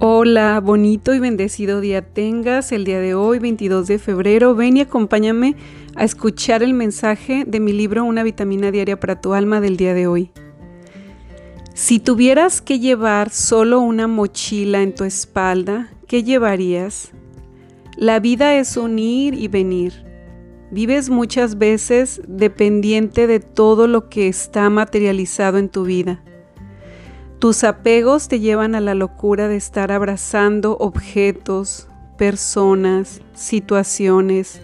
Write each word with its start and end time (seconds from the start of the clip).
Hola, 0.00 0.60
bonito 0.60 1.12
y 1.12 1.18
bendecido 1.18 1.80
día 1.80 2.02
tengas 2.02 2.70
el 2.70 2.84
día 2.84 3.00
de 3.00 3.14
hoy, 3.14 3.40
22 3.40 3.88
de 3.88 3.98
febrero. 3.98 4.54
Ven 4.54 4.76
y 4.76 4.82
acompáñame 4.82 5.56
a 5.96 6.04
escuchar 6.04 6.62
el 6.62 6.72
mensaje 6.72 7.42
de 7.44 7.58
mi 7.58 7.72
libro 7.72 8.04
Una 8.04 8.22
vitamina 8.22 8.70
diaria 8.70 9.00
para 9.00 9.20
tu 9.20 9.34
alma 9.34 9.60
del 9.60 9.76
día 9.76 9.94
de 9.94 10.06
hoy. 10.06 10.30
Si 11.74 11.98
tuvieras 11.98 12.62
que 12.62 12.78
llevar 12.78 13.30
solo 13.30 13.80
una 13.80 14.06
mochila 14.06 14.82
en 14.82 14.94
tu 14.94 15.02
espalda, 15.02 15.90
¿qué 16.06 16.22
llevarías? 16.22 17.10
La 17.96 18.20
vida 18.20 18.54
es 18.54 18.76
un 18.76 19.00
ir 19.00 19.34
y 19.34 19.48
venir. 19.48 20.04
Vives 20.70 21.10
muchas 21.10 21.58
veces 21.58 22.22
dependiente 22.28 23.26
de 23.26 23.40
todo 23.40 23.88
lo 23.88 24.08
que 24.08 24.28
está 24.28 24.70
materializado 24.70 25.58
en 25.58 25.68
tu 25.68 25.82
vida. 25.82 26.22
Tus 27.38 27.62
apegos 27.62 28.26
te 28.26 28.40
llevan 28.40 28.74
a 28.74 28.80
la 28.80 28.96
locura 28.96 29.46
de 29.46 29.54
estar 29.54 29.92
abrazando 29.92 30.76
objetos, 30.80 31.86
personas, 32.16 33.20
situaciones, 33.32 34.60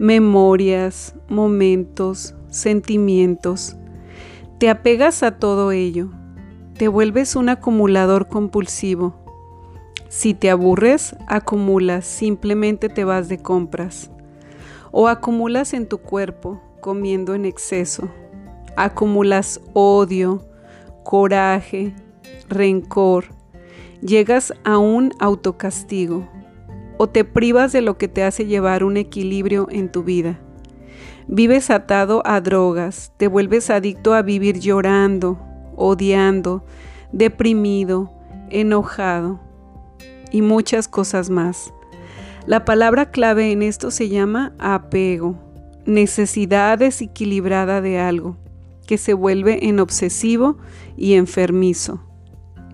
memorias, 0.00 1.14
momentos, 1.28 2.34
sentimientos. 2.48 3.76
Te 4.58 4.68
apegas 4.68 5.22
a 5.22 5.38
todo 5.38 5.70
ello. 5.70 6.10
Te 6.76 6.88
vuelves 6.88 7.36
un 7.36 7.50
acumulador 7.50 8.26
compulsivo. 8.26 9.14
Si 10.08 10.34
te 10.34 10.50
aburres, 10.50 11.14
acumulas, 11.28 12.04
simplemente 12.04 12.88
te 12.88 13.04
vas 13.04 13.28
de 13.28 13.38
compras. 13.38 14.10
O 14.90 15.06
acumulas 15.06 15.72
en 15.72 15.86
tu 15.86 15.98
cuerpo, 15.98 16.60
comiendo 16.80 17.36
en 17.36 17.44
exceso. 17.44 18.08
Acumulas 18.74 19.60
odio, 19.72 20.44
coraje, 21.04 21.94
rencor, 22.48 23.26
llegas 24.00 24.52
a 24.64 24.78
un 24.78 25.12
autocastigo 25.18 26.28
o 26.98 27.08
te 27.08 27.24
privas 27.24 27.72
de 27.72 27.80
lo 27.80 27.96
que 27.96 28.08
te 28.08 28.24
hace 28.24 28.46
llevar 28.46 28.84
un 28.84 28.96
equilibrio 28.96 29.68
en 29.70 29.90
tu 29.90 30.02
vida. 30.02 30.40
Vives 31.28 31.70
atado 31.70 32.22
a 32.24 32.40
drogas, 32.40 33.12
te 33.16 33.28
vuelves 33.28 33.70
adicto 33.70 34.14
a 34.14 34.22
vivir 34.22 34.58
llorando, 34.58 35.38
odiando, 35.76 36.64
deprimido, 37.12 38.10
enojado 38.50 39.40
y 40.32 40.42
muchas 40.42 40.88
cosas 40.88 41.30
más. 41.30 41.72
La 42.46 42.64
palabra 42.64 43.10
clave 43.10 43.52
en 43.52 43.62
esto 43.62 43.90
se 43.90 44.08
llama 44.08 44.54
apego, 44.58 45.36
necesidad 45.84 46.78
desequilibrada 46.78 47.80
de 47.80 47.98
algo, 47.98 48.36
que 48.86 48.96
se 48.96 49.12
vuelve 49.12 49.68
en 49.68 49.80
obsesivo 49.80 50.56
y 50.96 51.14
enfermizo. 51.14 52.07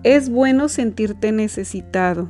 Es 0.05 0.29
bueno 0.29 0.69
sentirte 0.69 1.31
necesitado, 1.31 2.29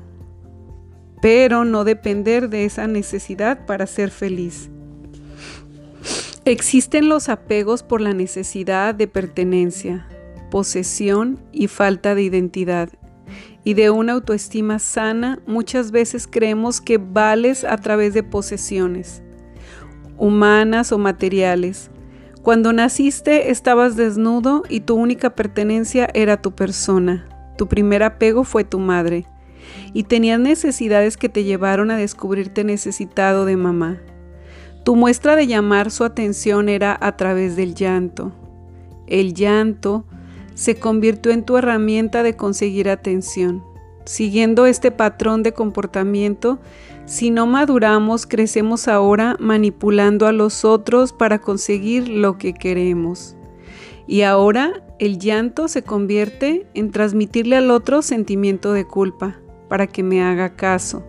pero 1.22 1.66
no 1.66 1.84
depender 1.84 2.48
de 2.48 2.64
esa 2.64 2.88
necesidad 2.88 3.66
para 3.66 3.86
ser 3.86 4.12
feliz. 4.12 4.70
Existen 6.46 7.10
los 7.10 7.28
apegos 7.28 7.84
por 7.84 8.00
la 8.00 8.14
necesidad 8.14 8.96
de 8.96 9.10
pertenencia, 9.10 10.08
posesión 10.50 11.38
y 11.52 11.68
falta 11.68 12.16
de 12.16 12.24
identidad. 12.24 12.88
Y 13.66 13.74
de 13.74 13.90
una 13.90 14.14
autoestima 14.14 14.80
sana, 14.80 15.40
muchas 15.46 15.92
veces 15.92 16.30
creemos 16.32 16.80
que 16.80 16.98
vales 16.98 17.66
a 17.66 17.76
través 17.76 18.14
de 18.14 18.24
posesiones, 18.24 19.22
humanas 20.18 20.94
o 20.94 20.98
materiales. 20.98 21.92
Cuando 22.42 22.72
naciste 22.72 23.52
estabas 23.52 23.98
desnudo 23.98 24.64
y 24.70 24.80
tu 24.80 24.96
única 24.96 25.36
pertenencia 25.36 26.08
era 26.14 26.42
tu 26.42 26.56
persona. 26.56 27.35
Tu 27.58 27.68
primer 27.68 28.04
apego 28.04 28.44
fue 28.44 28.64
tu 28.64 28.80
madre 28.80 29.26
y 29.94 30.04
tenías 30.04 30.40
necesidades 30.40 31.18
que 31.18 31.30
te 31.30 31.44
llevaron 31.44 31.92
a 31.92 31.98
descubrirte 31.98 32.64
necesitado 32.64 33.46
de 33.46 33.58
mamá. 33.58 33.98
Tu 34.84 34.96
muestra 34.96 35.36
de 35.36 35.48
llamar 35.48 35.90
su 35.90 36.04
atención 36.04 36.70
era 36.70 36.98
a 37.00 37.18
través 37.18 37.56
del 37.56 37.74
llanto. 37.74 38.32
El 39.08 39.34
llanto 39.34 40.06
se 40.54 40.76
convirtió 40.76 41.32
en 41.32 41.44
tu 41.44 41.58
herramienta 41.58 42.24
de 42.24 42.36
conseguir 42.36 42.90
atención. 42.90 43.64
Siguiendo 44.06 44.68
este 44.68 44.92
patrón 44.92 45.42
de 45.42 45.54
comportamiento, 45.54 46.60
si 47.06 47.32
no 47.32 47.48
maduramos, 47.48 48.28
crecemos 48.28 48.88
ahora 48.88 49.36
manipulando 49.40 50.28
a 50.28 50.32
los 50.32 50.64
otros 50.64 51.14
para 51.14 51.40
conseguir 51.40 52.08
lo 52.08 52.38
que 52.38 52.54
queremos. 52.54 53.36
Y 54.08 54.22
ahora 54.22 54.84
el 55.00 55.18
llanto 55.18 55.68
se 55.68 55.84
convierte 55.84 56.68
en 56.74 56.92
transmitirle 56.92 57.58
al 57.58 57.72
otro 57.72 58.02
sentimiento 58.02 58.74
de 58.74 58.86
culpa 58.86 59.40
para 59.68 59.88
que 59.88 60.04
me 60.04 60.24
haga 60.24 60.56
caso. 60.56 61.04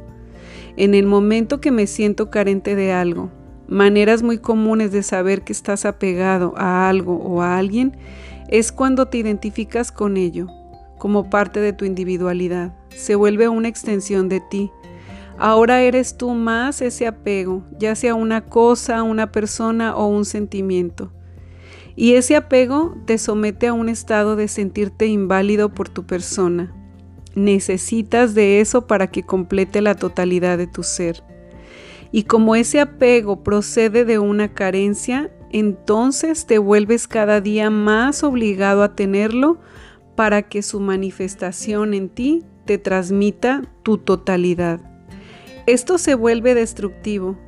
En 0.77 0.95
el 0.95 1.07
momento 1.07 1.61
que 1.61 1.71
me 1.71 1.87
siento 1.87 2.31
carente 2.31 2.75
de 2.75 2.93
algo, 2.93 3.31
maneras 3.69 4.23
muy 4.23 4.39
comunes 4.39 4.93
de 4.93 5.03
saber 5.03 5.43
que 5.43 5.53
estás 5.53 5.85
apegado 5.85 6.55
a 6.57 6.89
algo 6.89 7.17
o 7.17 7.43
a 7.43 7.59
alguien 7.59 7.97
es 8.49 8.73
cuando 8.73 9.07
te 9.07 9.19
identificas 9.19 9.91
con 9.91 10.17
ello, 10.17 10.47
como 10.99 11.31
parte 11.31 11.61
de 11.61 11.73
tu 11.73 11.85
individualidad. 11.85 12.75
Se 12.91 13.15
vuelve 13.15 13.49
una 13.49 13.69
extensión 13.69 14.29
de 14.29 14.41
ti. 14.41 14.71
Ahora 15.39 15.83
eres 15.83 16.17
tú 16.17 16.31
más 16.31 16.81
ese 16.81 17.07
apego, 17.07 17.63
ya 17.79 17.95
sea 17.95 18.15
una 18.15 18.43
cosa, 18.43 19.03
una 19.03 19.33
persona 19.33 19.95
o 19.95 20.07
un 20.07 20.25
sentimiento. 20.25 21.13
Y 21.97 22.15
ese 22.15 22.37
apego 22.37 22.95
te 23.07 23.17
somete 23.17 23.69
a 23.69 23.73
un 23.73 23.89
estado 23.89 24.37
de 24.37 24.49
sentirte 24.49 25.07
inválido 25.07 25.71
por 25.71 25.89
tu 25.89 26.05
persona. 26.05 26.73
Necesitas 27.35 28.35
de 28.35 28.61
eso 28.61 28.87
para 28.87 29.07
que 29.11 29.23
complete 29.23 29.81
la 29.81 29.95
totalidad 29.95 30.59
de 30.59 30.67
tu 30.67 30.83
ser. 30.83 31.23
Y 32.13 32.25
como 32.25 32.55
ese 32.55 32.81
apego 32.81 33.43
procede 33.43 34.05
de 34.05 34.19
una 34.19 34.53
carencia, 34.53 35.31
entonces 35.51 36.47
te 36.47 36.59
vuelves 36.59 37.09
cada 37.09 37.41
día 37.41 37.71
más 37.71 38.23
obligado 38.23 38.83
a 38.83 38.95
tenerlo 38.95 39.59
para 40.17 40.43
que 40.43 40.63
su 40.63 40.81
manifestación 40.81 41.95
en 41.95 42.11
ti 42.11 42.45
te 42.67 42.79
transmita 42.79 43.63
tu 43.83 43.99
totalidad. 43.99 44.81
Esto 45.67 45.99
se 45.99 46.15
vuelve 46.15 46.55
destructivo 46.55 47.39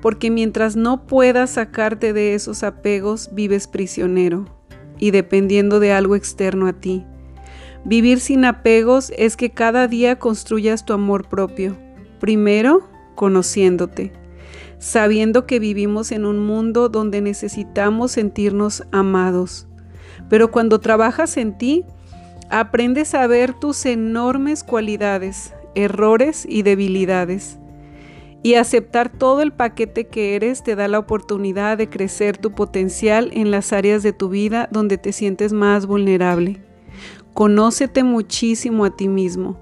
porque 0.00 0.30
mientras 0.30 0.76
no 0.76 1.06
puedas 1.06 1.50
sacarte 1.50 2.12
de 2.12 2.34
esos 2.34 2.62
apegos, 2.62 3.30
vives 3.32 3.66
prisionero 3.66 4.46
y 4.98 5.10
dependiendo 5.10 5.80
de 5.80 5.92
algo 5.92 6.16
externo 6.16 6.66
a 6.66 6.72
ti. 6.72 7.04
Vivir 7.84 8.20
sin 8.20 8.44
apegos 8.44 9.12
es 9.16 9.36
que 9.36 9.50
cada 9.50 9.88
día 9.88 10.18
construyas 10.18 10.84
tu 10.84 10.92
amor 10.92 11.28
propio, 11.28 11.76
primero 12.20 12.88
conociéndote, 13.14 14.12
sabiendo 14.78 15.46
que 15.46 15.58
vivimos 15.58 16.12
en 16.12 16.24
un 16.24 16.38
mundo 16.44 16.88
donde 16.88 17.20
necesitamos 17.20 18.12
sentirnos 18.12 18.84
amados. 18.92 19.66
Pero 20.28 20.50
cuando 20.50 20.80
trabajas 20.80 21.36
en 21.36 21.56
ti, 21.56 21.84
aprendes 22.50 23.14
a 23.14 23.26
ver 23.26 23.54
tus 23.54 23.86
enormes 23.86 24.64
cualidades, 24.64 25.54
errores 25.74 26.44
y 26.48 26.62
debilidades 26.62 27.58
y 28.42 28.54
aceptar 28.54 29.10
todo 29.10 29.42
el 29.42 29.52
paquete 29.52 30.06
que 30.06 30.36
eres 30.36 30.62
te 30.62 30.76
da 30.76 30.88
la 30.88 30.98
oportunidad 30.98 31.76
de 31.76 31.88
crecer 31.88 32.38
tu 32.38 32.52
potencial 32.52 33.30
en 33.32 33.50
las 33.50 33.72
áreas 33.72 34.02
de 34.02 34.12
tu 34.12 34.28
vida 34.28 34.68
donde 34.70 34.98
te 34.98 35.12
sientes 35.12 35.52
más 35.52 35.86
vulnerable. 35.86 36.62
Conócete 37.34 38.04
muchísimo 38.04 38.84
a 38.84 38.96
ti 38.96 39.08
mismo, 39.08 39.58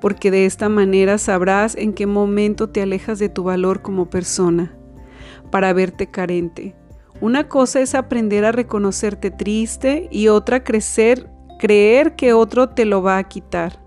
porque 0.00 0.30
de 0.30 0.46
esta 0.46 0.68
manera 0.68 1.18
sabrás 1.18 1.76
en 1.76 1.92
qué 1.92 2.06
momento 2.06 2.68
te 2.68 2.82
alejas 2.82 3.18
de 3.18 3.28
tu 3.28 3.44
valor 3.44 3.82
como 3.82 4.10
persona, 4.10 4.76
para 5.50 5.72
verte 5.72 6.06
carente. 6.06 6.74
Una 7.20 7.48
cosa 7.48 7.80
es 7.80 7.94
aprender 7.94 8.44
a 8.44 8.52
reconocerte 8.52 9.30
triste 9.30 10.08
y 10.10 10.28
otra 10.28 10.64
crecer, 10.64 11.30
creer 11.58 12.16
que 12.16 12.32
otro 12.32 12.70
te 12.70 12.84
lo 12.84 13.02
va 13.02 13.18
a 13.18 13.24
quitar. 13.24 13.80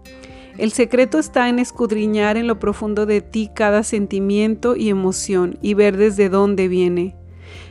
El 0.57 0.71
secreto 0.71 1.19
está 1.19 1.49
en 1.49 1.59
escudriñar 1.59 2.35
en 2.35 2.47
lo 2.47 2.57
profundo 2.57 3.05
de 3.05 3.21
ti 3.21 3.51
cada 3.53 3.83
sentimiento 3.83 4.75
y 4.75 4.89
emoción 4.89 5.59
y 5.61 5.75
ver 5.75 5.97
desde 5.97 6.29
dónde 6.29 6.67
viene. 6.67 7.15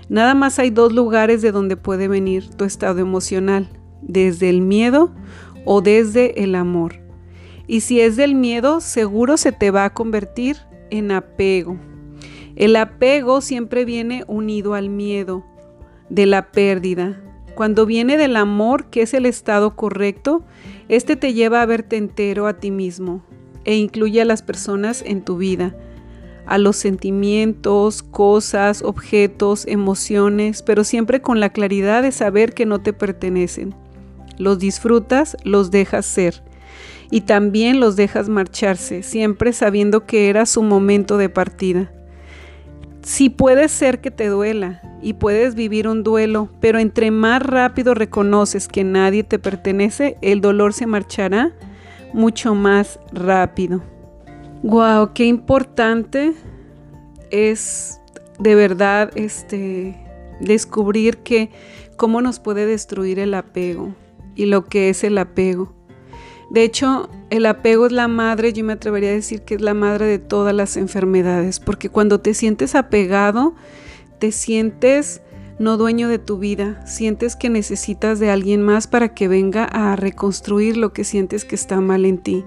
Nada 0.09 0.35
más 0.35 0.61
hay 0.61 0.71
dos 0.71 0.93
lugares 0.93 1.43
de 1.43 1.51
donde 1.51 1.77
puede 1.77 2.07
venir 2.07 2.49
tu 2.51 2.65
estado 2.65 3.01
emocional, 3.01 3.69
desde 4.03 4.49
el 4.49 4.61
miedo 4.61 5.13
o 5.65 5.81
desde 5.81 6.45
el 6.45 6.55
amor. 6.55 7.01
Y 7.67 7.81
si 7.81 8.01
es 8.01 8.17
del 8.17 8.37
miedo, 8.37 8.81
seguro 8.81 9.37
se 9.37 9.51
te 9.51 9.73
va 9.73 9.85
a 9.85 9.93
convertir 9.93 10.57
en 10.91 11.11
apego. 11.11 11.77
El 12.55 12.77
apego 12.77 13.41
siempre 13.41 13.85
viene 13.85 14.23
unido 14.29 14.75
al 14.75 14.91
miedo 14.91 15.45
de 16.09 16.27
la 16.27 16.53
pérdida, 16.53 17.21
cuando 17.57 17.87
viene 17.87 18.19
del 18.19 18.37
amor, 18.37 18.91
que 18.91 19.01
es 19.01 19.15
el 19.15 19.25
estado 19.25 19.75
correcto, 19.77 20.45
este 20.89 21.17
te 21.17 21.33
lleva 21.33 21.63
a 21.63 21.67
verte 21.67 21.97
entero 21.97 22.47
a 22.47 22.59
ti 22.59 22.71
mismo 22.71 23.25
e 23.65 23.77
incluye 23.77 24.21
a 24.21 24.27
las 24.27 24.43
personas 24.43 25.03
en 25.05 25.23
tu 25.23 25.39
vida, 25.39 25.75
a 26.45 26.59
los 26.59 26.77
sentimientos, 26.77 28.03
cosas, 28.03 28.83
objetos, 28.83 29.67
emociones, 29.67 30.63
pero 30.63 30.85
siempre 30.85 31.23
con 31.23 31.41
la 31.41 31.49
claridad 31.49 32.03
de 32.03 32.13
saber 32.13 32.53
que 32.53 32.67
no 32.67 32.83
te 32.83 32.93
pertenecen. 32.93 33.75
Los 34.37 34.59
disfrutas, 34.59 35.37
los 35.43 35.71
dejas 35.71 36.05
ser. 36.05 36.45
y 37.09 37.21
también 37.23 37.79
los 37.79 37.95
dejas 37.95 38.29
marcharse, 38.29 39.05
siempre 39.05 39.53
sabiendo 39.53 40.07
que 40.07 40.29
era 40.29 40.45
su 40.45 40.63
momento 40.63 41.17
de 41.17 41.29
partida. 41.29 41.96
Sí 43.07 43.31
puede 43.31 43.69
ser 43.69 44.01
que 44.01 44.11
te 44.11 44.27
duela 44.27 44.83
y 45.01 45.13
puedes 45.13 45.55
vivir 45.55 45.87
un 45.87 46.03
duelo, 46.03 46.49
pero 46.59 46.81
entre 46.81 47.13
más 47.13 47.41
rápido 47.41 47.95
reconoces 47.95 48.67
que 48.67 48.83
nadie 48.83 49.23
te 49.23 49.39
pertenece, 49.39 50.17
el 50.23 50.41
dolor 50.41 50.73
se 50.73 50.89
marchará 50.89 51.53
mucho 52.13 52.57
más 52.57 52.99
rápido. 53.13 53.81
Wow, 54.65 55.13
qué 55.15 55.25
importante 55.25 56.35
es 57.31 58.01
de 58.41 58.57
verdad 58.57 59.13
este 59.15 59.97
descubrir 60.41 61.19
que 61.19 61.51
cómo 61.97 62.21
nos 62.23 62.41
puede 62.41 62.67
destruir 62.67 63.21
el 63.21 63.35
apego 63.35 63.95
y 64.35 64.47
lo 64.47 64.65
que 64.65 64.89
es 64.89 65.05
el 65.05 65.17
apego. 65.19 65.73
De 66.51 66.63
hecho, 66.63 67.09
el 67.31 67.45
apego 67.47 67.87
es 67.87 67.93
la 67.93 68.09
madre, 68.09 68.53
yo 68.53 68.65
me 68.65 68.73
atrevería 68.73 69.11
a 69.11 69.15
decir 69.15 69.43
que 69.43 69.57
es 69.57 69.61
la 69.61 69.75
madre 69.75 70.07
de 70.07 70.19
todas 70.19 70.55
las 70.55 70.77
enfermedades, 70.77 71.59
porque 71.59 71.89
cuando 71.89 72.21
te 72.21 72.35
sientes 72.35 72.75
apegado, 72.75 73.55
te 74.21 74.31
sientes 74.31 75.23
no 75.59 75.77
dueño 75.77 76.09
de 76.09 76.19
tu 76.19 76.39
vida, 76.39 76.87
sientes 76.87 77.35
que 77.35 77.49
necesitas 77.49 78.21
de 78.21 78.31
alguien 78.31 78.63
más 78.63 78.87
para 78.87 79.15
que 79.15 79.27
venga 79.27 79.65
a 79.65 79.97
reconstruir 79.97 80.77
lo 80.77 80.93
que 80.93 81.03
sientes 81.03 81.45
que 81.45 81.55
está 81.55 81.81
mal 81.81 82.05
en 82.05 82.19
ti, 82.19 82.45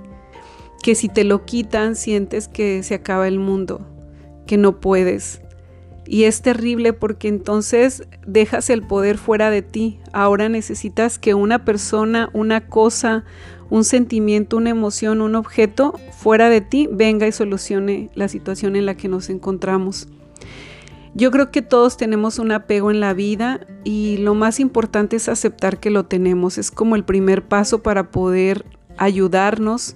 que 0.83 0.95
si 0.95 1.09
te 1.09 1.23
lo 1.23 1.45
quitan 1.45 1.95
sientes 1.95 2.47
que 2.47 2.83
se 2.83 2.93
acaba 2.93 3.27
el 3.27 3.39
mundo, 3.39 3.81
que 4.45 4.57
no 4.57 4.79
puedes. 4.79 5.41
Y 6.11 6.23
es 6.23 6.41
terrible 6.41 6.91
porque 6.91 7.27
entonces 7.27 8.01
dejas 8.25 8.71
el 8.71 8.81
poder 8.81 9.19
fuera 9.19 9.51
de 9.51 9.61
ti. 9.61 9.99
Ahora 10.11 10.49
necesitas 10.49 11.19
que 11.19 11.35
una 11.35 11.63
persona, 11.63 12.31
una 12.33 12.65
cosa, 12.65 13.25
un 13.69 13.83
sentimiento, 13.83 14.57
una 14.57 14.71
emoción, 14.71 15.21
un 15.21 15.35
objeto 15.35 15.93
fuera 16.17 16.49
de 16.49 16.61
ti 16.61 16.89
venga 16.91 17.27
y 17.27 17.31
solucione 17.31 18.09
la 18.15 18.27
situación 18.27 18.75
en 18.75 18.87
la 18.87 18.97
que 18.97 19.07
nos 19.07 19.29
encontramos. 19.29 20.07
Yo 21.13 21.29
creo 21.29 21.51
que 21.51 21.61
todos 21.61 21.95
tenemos 21.95 22.39
un 22.39 22.53
apego 22.53 22.89
en 22.89 23.01
la 23.01 23.13
vida 23.13 23.59
y 23.83 24.17
lo 24.17 24.33
más 24.33 24.59
importante 24.59 25.15
es 25.15 25.29
aceptar 25.29 25.79
que 25.79 25.91
lo 25.91 26.05
tenemos. 26.05 26.57
Es 26.57 26.71
como 26.71 26.95
el 26.95 27.03
primer 27.03 27.43
paso 27.43 27.83
para 27.83 28.09
poder 28.09 28.65
ayudarnos 28.97 29.95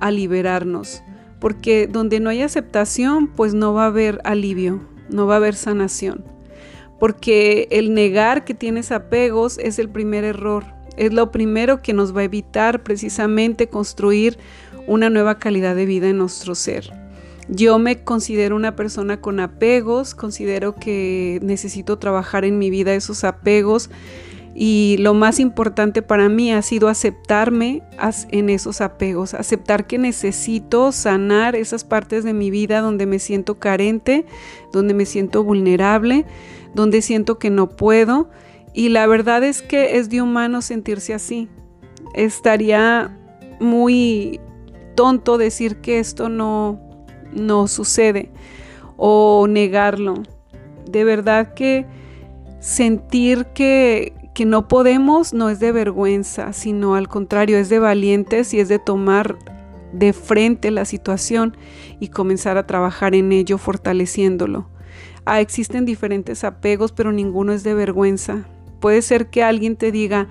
a 0.00 0.10
liberarnos. 0.10 1.04
Porque 1.38 1.86
donde 1.86 2.18
no 2.18 2.30
hay 2.30 2.42
aceptación, 2.42 3.28
pues 3.28 3.54
no 3.54 3.74
va 3.74 3.84
a 3.84 3.88
haber 3.88 4.20
alivio, 4.24 4.80
no 5.08 5.26
va 5.26 5.34
a 5.34 5.36
haber 5.38 5.54
sanación. 5.54 6.24
Porque 6.98 7.68
el 7.70 7.92
negar 7.94 8.44
que 8.44 8.54
tienes 8.54 8.90
apegos 8.90 9.58
es 9.58 9.78
el 9.78 9.88
primer 9.88 10.24
error. 10.24 10.64
Es 10.96 11.12
lo 11.12 11.30
primero 11.30 11.82
que 11.82 11.92
nos 11.92 12.16
va 12.16 12.20
a 12.20 12.24
evitar 12.24 12.82
precisamente 12.82 13.68
construir 13.68 14.38
una 14.86 15.10
nueva 15.10 15.38
calidad 15.38 15.76
de 15.76 15.84
vida 15.84 16.08
en 16.08 16.18
nuestro 16.18 16.54
ser. 16.54 16.90
Yo 17.48 17.78
me 17.78 18.02
considero 18.02 18.56
una 18.56 18.74
persona 18.74 19.20
con 19.20 19.38
apegos, 19.38 20.14
considero 20.14 20.74
que 20.74 21.38
necesito 21.42 21.98
trabajar 21.98 22.44
en 22.44 22.58
mi 22.58 22.70
vida 22.70 22.94
esos 22.94 23.22
apegos 23.22 23.88
y 24.58 24.96
lo 25.00 25.12
más 25.12 25.38
importante 25.38 26.00
para 26.00 26.30
mí 26.30 26.50
ha 26.50 26.62
sido 26.62 26.88
aceptarme 26.88 27.82
en 28.30 28.48
esos 28.48 28.80
apegos, 28.80 29.34
aceptar 29.34 29.86
que 29.86 29.98
necesito 29.98 30.92
sanar 30.92 31.54
esas 31.54 31.84
partes 31.84 32.24
de 32.24 32.32
mi 32.32 32.50
vida 32.50 32.80
donde 32.80 33.04
me 33.04 33.18
siento 33.18 33.56
carente, 33.56 34.24
donde 34.72 34.94
me 34.94 35.04
siento 35.04 35.44
vulnerable, 35.44 36.24
donde 36.74 37.02
siento 37.02 37.38
que 37.38 37.50
no 37.50 37.68
puedo. 37.68 38.30
Y 38.72 38.88
la 38.88 39.06
verdad 39.06 39.44
es 39.44 39.60
que 39.60 39.98
es 39.98 40.08
de 40.08 40.22
humano 40.22 40.62
sentirse 40.62 41.12
así. 41.12 41.50
Estaría 42.14 43.14
muy 43.60 44.40
tonto 44.94 45.36
decir 45.36 45.82
que 45.82 45.98
esto 45.98 46.30
no, 46.30 46.80
no 47.34 47.68
sucede 47.68 48.30
o 48.96 49.46
negarlo. 49.48 50.14
De 50.90 51.04
verdad 51.04 51.52
que 51.52 51.84
sentir 52.60 53.44
que, 53.54 54.14
que 54.36 54.44
no 54.44 54.68
podemos 54.68 55.32
no 55.32 55.48
es 55.48 55.58
de 55.58 55.72
vergüenza, 55.72 56.52
sino 56.52 56.94
al 56.94 57.08
contrario, 57.08 57.58
es 57.58 57.68
de 57.68 57.80
valientes 57.80 58.54
y 58.54 58.60
es 58.60 58.68
de 58.68 58.78
tomar 58.78 59.36
de 59.92 60.12
frente 60.12 60.70
la 60.70 60.84
situación 60.84 61.56
y 61.98 62.08
comenzar 62.08 62.58
a 62.58 62.66
trabajar 62.66 63.14
en 63.14 63.32
ello, 63.32 63.56
fortaleciéndolo. 63.56 64.68
Ah, 65.24 65.40
existen 65.40 65.86
diferentes 65.86 66.44
apegos, 66.44 66.92
pero 66.92 67.10
ninguno 67.10 67.52
es 67.52 67.64
de 67.64 67.74
vergüenza. 67.74 68.46
Puede 68.78 69.02
ser 69.02 69.30
que 69.30 69.42
alguien 69.42 69.74
te 69.74 69.90
diga, 69.90 70.28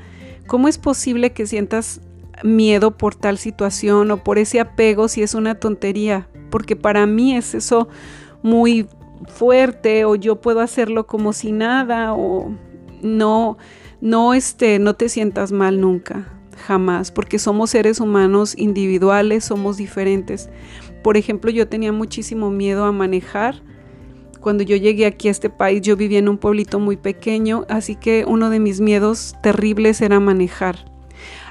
¿cómo 0.48 0.68
es 0.68 0.78
posible 0.78 1.34
que 1.34 1.48
sientas 1.48 2.00
miedo 2.44 2.96
por 2.96 3.16
tal 3.16 3.38
situación 3.38 4.12
o 4.12 4.24
por 4.24 4.38
ese 4.38 4.60
apego 4.60 5.08
si 5.08 5.24
es 5.24 5.34
una 5.34 5.56
tontería? 5.56 6.30
porque 6.56 6.78
para 6.78 7.06
mí 7.06 7.36
es 7.36 7.54
eso 7.54 7.90
muy 8.42 8.88
fuerte 9.28 10.06
o 10.06 10.16
yo 10.16 10.40
puedo 10.40 10.62
hacerlo 10.62 11.06
como 11.06 11.34
si 11.34 11.52
nada 11.52 12.14
o 12.14 12.50
no 13.02 13.58
no 14.02 14.34
este 14.34 14.80
no 14.80 14.96
te 14.96 15.10
sientas 15.10 15.52
mal 15.52 15.80
nunca 15.80 16.28
jamás 16.56 17.12
porque 17.12 17.40
somos 17.40 17.70
seres 17.72 18.00
humanos 18.00 18.56
individuales 18.58 19.46
somos 19.46 19.78
diferentes. 19.78 20.50
Por 21.04 21.18
ejemplo 21.18 21.52
yo 21.52 21.68
tenía 21.68 21.92
muchísimo 21.92 22.50
miedo 22.50 22.86
a 22.86 22.92
manejar. 22.92 23.62
Cuando 24.42 24.64
yo 24.64 24.76
llegué 24.76 25.06
aquí 25.06 25.28
a 25.28 25.32
este 25.32 25.50
país 25.50 25.82
yo 25.82 25.96
vivía 25.96 26.20
en 26.20 26.30
un 26.30 26.38
pueblito 26.38 26.80
muy 26.80 26.98
pequeño 26.98 27.66
así 27.70 27.96
que 27.96 28.26
uno 28.28 28.50
de 28.50 28.60
mis 28.60 28.82
miedos 28.82 29.36
terribles 29.42 30.02
era 30.02 30.20
manejar. 30.20 30.92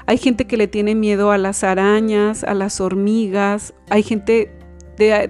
Hay 0.07 0.17
gente 0.17 0.45
que 0.45 0.57
le 0.57 0.67
tiene 0.67 0.93
miedo 0.93 1.31
a 1.31 1.37
las 1.37 1.63
arañas 1.63 2.43
a 2.43 2.53
las 2.53 2.81
hormigas 2.81 3.73
hay 3.89 4.03
gente 4.03 4.51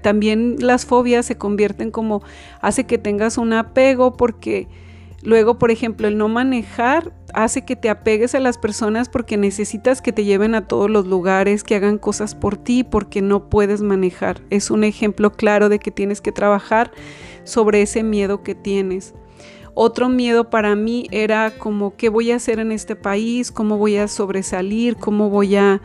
también 0.03 0.57
las 0.59 0.85
fobias 0.85 1.25
se 1.25 1.37
convierten 1.37 1.89
como 1.89 2.21
hace 2.61 2.85
que 2.85 2.99
tengas 2.99 3.39
un 3.39 3.51
apego 3.53 4.13
porque 4.13 4.67
luego, 5.25 5.59
por 5.59 5.71
ejemplo, 5.71 6.07
el 6.07 6.17
no 6.17 6.29
manejar 6.29 7.11
hace 7.33 7.65
que 7.65 7.75
te 7.75 7.89
apegues 7.89 8.33
a 8.35 8.39
las 8.39 8.57
personas 8.57 9.09
porque 9.09 9.35
necesitas 9.35 10.01
que 10.01 10.13
te 10.13 10.23
lleven 10.23 10.55
a 10.55 10.67
todos 10.67 10.89
los 10.89 11.05
lugares, 11.05 11.63
que 11.63 11.75
hagan 11.75 11.97
cosas 11.97 12.33
por 12.33 12.55
ti 12.55 12.83
porque 12.83 13.21
no 13.21 13.49
puedes 13.49 13.81
manejar. 13.81 14.41
Es 14.49 14.71
un 14.71 14.83
ejemplo 14.83 15.31
claro 15.31 15.67
de 15.67 15.79
que 15.79 15.91
tienes 15.91 16.21
que 16.21 16.31
trabajar 16.31 16.91
sobre 17.43 17.81
ese 17.81 18.03
miedo 18.03 18.43
que 18.43 18.55
tienes. 18.55 19.13
Otro 19.73 20.07
miedo 20.07 20.49
para 20.49 20.75
mí 20.77 21.07
era 21.11 21.51
como 21.57 21.97
qué 21.97 22.07
voy 22.07 22.31
a 22.31 22.37
hacer 22.37 22.59
en 22.59 22.71
este 22.71 22.95
país, 22.95 23.51
cómo 23.51 23.77
voy 23.77 23.97
a 23.97 24.07
sobresalir, 24.07 24.95
cómo 24.95 25.29
voy 25.29 25.57
a 25.57 25.81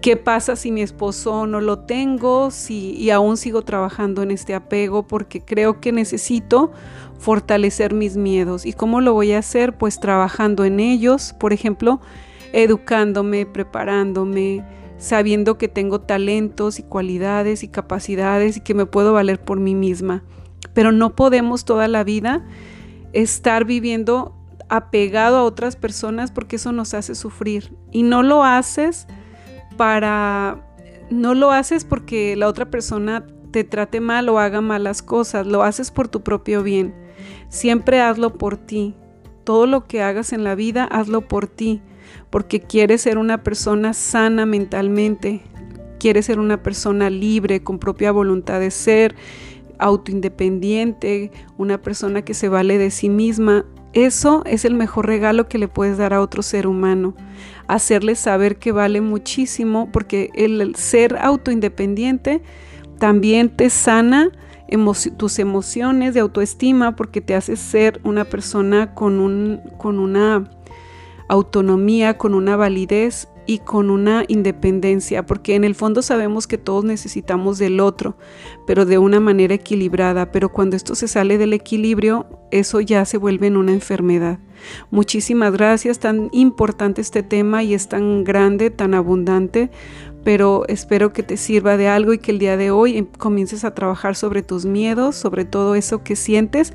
¿Qué 0.00 0.16
pasa 0.16 0.56
si 0.56 0.72
mi 0.72 0.82
esposo 0.82 1.46
no 1.46 1.60
lo 1.60 1.80
tengo 1.80 2.50
si, 2.50 2.92
y 2.96 3.10
aún 3.10 3.36
sigo 3.36 3.62
trabajando 3.62 4.22
en 4.22 4.30
este 4.30 4.54
apego? 4.54 5.06
Porque 5.06 5.40
creo 5.44 5.80
que 5.80 5.92
necesito 5.92 6.72
fortalecer 7.18 7.94
mis 7.94 8.16
miedos. 8.16 8.66
¿Y 8.66 8.72
cómo 8.72 9.00
lo 9.00 9.12
voy 9.14 9.32
a 9.32 9.38
hacer? 9.38 9.78
Pues 9.78 10.00
trabajando 10.00 10.64
en 10.64 10.80
ellos, 10.80 11.34
por 11.38 11.52
ejemplo, 11.52 12.00
educándome, 12.52 13.46
preparándome, 13.46 14.64
sabiendo 14.98 15.56
que 15.56 15.68
tengo 15.68 16.00
talentos 16.00 16.78
y 16.78 16.82
cualidades 16.82 17.62
y 17.62 17.68
capacidades 17.68 18.56
y 18.56 18.60
que 18.60 18.74
me 18.74 18.86
puedo 18.86 19.12
valer 19.12 19.40
por 19.40 19.60
mí 19.60 19.74
misma. 19.74 20.24
Pero 20.74 20.90
no 20.90 21.14
podemos 21.14 21.64
toda 21.64 21.86
la 21.86 22.02
vida 22.02 22.44
estar 23.12 23.64
viviendo 23.64 24.36
apegado 24.68 25.36
a 25.36 25.44
otras 25.44 25.76
personas 25.76 26.30
porque 26.30 26.56
eso 26.56 26.72
nos 26.72 26.94
hace 26.94 27.14
sufrir. 27.14 27.76
Y 27.92 28.02
no 28.02 28.22
lo 28.22 28.42
haces 28.42 29.06
para, 29.72 30.64
no 31.10 31.34
lo 31.34 31.50
haces 31.50 31.84
porque 31.84 32.36
la 32.36 32.48
otra 32.48 32.70
persona 32.70 33.26
te 33.50 33.64
trate 33.64 34.00
mal 34.00 34.28
o 34.28 34.38
haga 34.38 34.60
malas 34.60 35.02
cosas, 35.02 35.46
lo 35.46 35.62
haces 35.62 35.90
por 35.90 36.08
tu 36.08 36.22
propio 36.22 36.62
bien. 36.62 36.94
Siempre 37.48 38.00
hazlo 38.00 38.34
por 38.34 38.56
ti. 38.56 38.94
Todo 39.44 39.66
lo 39.66 39.86
que 39.86 40.02
hagas 40.02 40.32
en 40.32 40.44
la 40.44 40.54
vida, 40.54 40.84
hazlo 40.84 41.22
por 41.22 41.46
ti, 41.48 41.82
porque 42.30 42.60
quieres 42.60 43.02
ser 43.02 43.18
una 43.18 43.42
persona 43.42 43.92
sana 43.92 44.46
mentalmente, 44.46 45.42
quieres 45.98 46.26
ser 46.26 46.38
una 46.38 46.62
persona 46.62 47.10
libre, 47.10 47.62
con 47.62 47.78
propia 47.78 48.12
voluntad 48.12 48.60
de 48.60 48.70
ser, 48.70 49.16
autoindependiente, 49.78 51.32
una 51.58 51.82
persona 51.82 52.22
que 52.22 52.34
se 52.34 52.48
vale 52.48 52.78
de 52.78 52.90
sí 52.90 53.08
misma. 53.08 53.64
Eso 53.92 54.42
es 54.46 54.64
el 54.64 54.74
mejor 54.74 55.06
regalo 55.06 55.48
que 55.48 55.58
le 55.58 55.68
puedes 55.68 55.98
dar 55.98 56.14
a 56.14 56.20
otro 56.20 56.42
ser 56.42 56.66
humano. 56.66 57.14
Hacerles 57.66 58.18
saber 58.18 58.56
que 58.56 58.72
vale 58.72 59.00
muchísimo 59.00 59.90
porque 59.92 60.30
el 60.34 60.74
ser 60.76 61.18
autoindependiente 61.18 62.42
también 62.98 63.54
te 63.54 63.68
sana 63.68 64.30
tus 65.16 65.38
emociones 65.38 66.14
de 66.14 66.20
autoestima 66.20 66.96
porque 66.96 67.20
te 67.20 67.34
hace 67.34 67.56
ser 67.56 68.00
una 68.04 68.24
persona 68.24 68.94
con, 68.94 69.20
un, 69.20 69.60
con 69.76 69.98
una 69.98 70.50
autonomía, 71.28 72.16
con 72.16 72.34
una 72.34 72.56
validez 72.56 73.28
y 73.46 73.58
con 73.58 73.90
una 73.90 74.24
independencia, 74.28 75.26
porque 75.26 75.54
en 75.54 75.64
el 75.64 75.74
fondo 75.74 76.02
sabemos 76.02 76.46
que 76.46 76.58
todos 76.58 76.84
necesitamos 76.84 77.58
del 77.58 77.80
otro, 77.80 78.16
pero 78.66 78.84
de 78.86 78.98
una 78.98 79.20
manera 79.20 79.54
equilibrada, 79.54 80.30
pero 80.30 80.50
cuando 80.50 80.76
esto 80.76 80.94
se 80.94 81.08
sale 81.08 81.38
del 81.38 81.52
equilibrio, 81.52 82.26
eso 82.50 82.80
ya 82.80 83.04
se 83.04 83.18
vuelve 83.18 83.48
en 83.48 83.56
una 83.56 83.72
enfermedad. 83.72 84.38
Muchísimas 84.90 85.52
gracias, 85.52 85.98
tan 85.98 86.28
importante 86.32 87.00
este 87.00 87.22
tema 87.22 87.62
y 87.62 87.74
es 87.74 87.88
tan 87.88 88.24
grande, 88.24 88.70
tan 88.70 88.94
abundante, 88.94 89.70
pero 90.24 90.64
espero 90.68 91.12
que 91.12 91.22
te 91.22 91.36
sirva 91.36 91.76
de 91.76 91.88
algo 91.88 92.12
y 92.12 92.18
que 92.18 92.30
el 92.30 92.38
día 92.38 92.56
de 92.56 92.70
hoy 92.70 92.96
em, 92.96 93.06
comiences 93.06 93.64
a 93.64 93.74
trabajar 93.74 94.14
sobre 94.14 94.42
tus 94.42 94.64
miedos, 94.64 95.16
sobre 95.16 95.44
todo 95.44 95.74
eso 95.74 96.04
que 96.04 96.16
sientes 96.16 96.72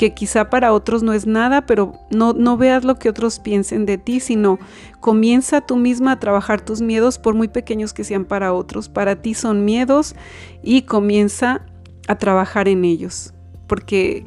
que 0.00 0.14
quizá 0.14 0.48
para 0.48 0.72
otros 0.72 1.02
no 1.02 1.12
es 1.12 1.26
nada, 1.26 1.66
pero 1.66 1.92
no, 2.08 2.32
no 2.32 2.56
veas 2.56 2.84
lo 2.84 2.98
que 2.98 3.10
otros 3.10 3.38
piensen 3.38 3.84
de 3.84 3.98
ti, 3.98 4.18
sino 4.20 4.58
comienza 4.98 5.60
tú 5.60 5.76
misma 5.76 6.12
a 6.12 6.18
trabajar 6.18 6.62
tus 6.62 6.80
miedos, 6.80 7.18
por 7.18 7.34
muy 7.34 7.48
pequeños 7.48 7.92
que 7.92 8.02
sean 8.02 8.24
para 8.24 8.54
otros. 8.54 8.88
Para 8.88 9.20
ti 9.20 9.34
son 9.34 9.66
miedos 9.66 10.14
y 10.62 10.82
comienza 10.82 11.66
a 12.08 12.16
trabajar 12.16 12.66
en 12.66 12.86
ellos, 12.86 13.34
porque 13.66 14.24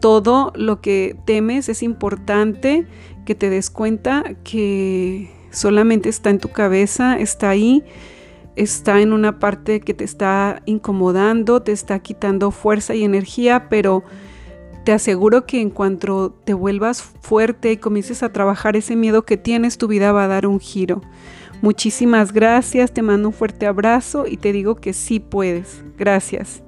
todo 0.00 0.52
lo 0.56 0.80
que 0.80 1.16
temes 1.24 1.68
es 1.68 1.84
importante 1.84 2.88
que 3.24 3.36
te 3.36 3.48
des 3.48 3.70
cuenta 3.70 4.24
que 4.42 5.30
solamente 5.52 6.08
está 6.08 6.30
en 6.30 6.40
tu 6.40 6.48
cabeza, 6.48 7.16
está 7.16 7.50
ahí, 7.50 7.84
está 8.56 9.00
en 9.00 9.12
una 9.12 9.38
parte 9.38 9.82
que 9.82 9.94
te 9.94 10.02
está 10.02 10.62
incomodando, 10.66 11.62
te 11.62 11.70
está 11.70 12.00
quitando 12.00 12.50
fuerza 12.50 12.96
y 12.96 13.04
energía, 13.04 13.68
pero 13.68 14.02
te 14.84 14.92
aseguro 14.92 15.46
que 15.46 15.60
en 15.60 15.70
cuanto 15.70 16.32
te 16.44 16.54
vuelvas 16.54 17.02
fuerte 17.02 17.72
y 17.72 17.76
comiences 17.76 18.22
a 18.22 18.32
trabajar 18.32 18.76
ese 18.76 18.96
miedo 18.96 19.24
que 19.24 19.36
tienes, 19.36 19.78
tu 19.78 19.88
vida 19.88 20.12
va 20.12 20.24
a 20.24 20.28
dar 20.28 20.46
un 20.46 20.60
giro. 20.60 21.00
Muchísimas 21.60 22.32
gracias, 22.32 22.92
te 22.92 23.02
mando 23.02 23.28
un 23.28 23.34
fuerte 23.34 23.66
abrazo 23.66 24.26
y 24.26 24.36
te 24.36 24.52
digo 24.52 24.74
que 24.74 24.92
sí 24.92 25.20
puedes. 25.20 25.84
Gracias. 25.96 26.62